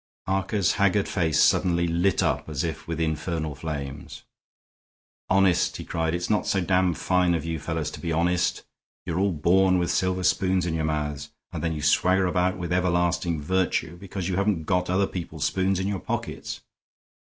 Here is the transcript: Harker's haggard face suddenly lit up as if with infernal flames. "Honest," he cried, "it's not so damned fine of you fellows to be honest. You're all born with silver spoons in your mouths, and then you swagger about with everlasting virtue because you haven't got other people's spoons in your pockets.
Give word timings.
Harker's 0.25 0.71
haggard 0.71 1.07
face 1.07 1.39
suddenly 1.39 1.87
lit 1.87 2.23
up 2.23 2.49
as 2.49 2.63
if 2.63 2.87
with 2.87 2.99
infernal 2.99 3.53
flames. 3.53 4.23
"Honest," 5.29 5.77
he 5.77 5.85
cried, 5.85 6.15
"it's 6.15 6.27
not 6.27 6.47
so 6.47 6.59
damned 6.59 6.97
fine 6.97 7.35
of 7.35 7.45
you 7.45 7.59
fellows 7.59 7.91
to 7.91 7.99
be 7.99 8.11
honest. 8.11 8.63
You're 9.05 9.19
all 9.19 9.31
born 9.31 9.77
with 9.77 9.91
silver 9.91 10.23
spoons 10.23 10.65
in 10.65 10.73
your 10.73 10.85
mouths, 10.85 11.29
and 11.51 11.63
then 11.63 11.73
you 11.73 11.83
swagger 11.83 12.25
about 12.25 12.57
with 12.57 12.73
everlasting 12.73 13.43
virtue 13.43 13.95
because 13.95 14.27
you 14.27 14.37
haven't 14.37 14.63
got 14.63 14.89
other 14.89 15.05
people's 15.05 15.45
spoons 15.45 15.79
in 15.79 15.85
your 15.87 15.99
pockets. 15.99 16.61